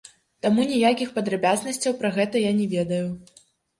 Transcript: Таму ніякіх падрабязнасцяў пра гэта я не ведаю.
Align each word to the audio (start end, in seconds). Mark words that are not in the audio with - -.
Таму 0.45 0.63
ніякіх 0.69 1.11
падрабязнасцяў 1.19 1.95
пра 2.03 2.09
гэта 2.19 2.35
я 2.49 2.59
не 2.63 2.67
ведаю. 2.75 3.07